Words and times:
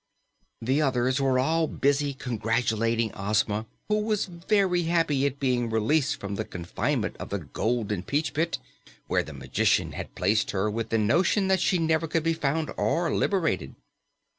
The 0.59 0.81
others 0.81 1.21
were 1.21 1.37
all 1.37 1.67
busy 1.67 2.15
congratulating 2.15 3.11
Ozma, 3.13 3.67
who 3.87 3.99
was 3.99 4.25
very 4.25 4.81
happy 4.85 5.27
at 5.27 5.39
being 5.39 5.69
released 5.69 6.19
from 6.19 6.33
the 6.37 6.43
confinement 6.43 7.15
of 7.17 7.29
the 7.29 7.37
golden 7.37 8.01
peach 8.01 8.33
pit, 8.33 8.57
where 9.05 9.21
the 9.21 9.31
magician 9.33 9.91
had 9.91 10.15
placed 10.15 10.49
her 10.49 10.71
with 10.71 10.89
the 10.89 10.97
notion 10.97 11.49
that 11.49 11.61
she 11.61 11.77
never 11.77 12.07
could 12.07 12.23
be 12.23 12.33
found 12.33 12.71
or 12.77 13.13
liberated. 13.13 13.75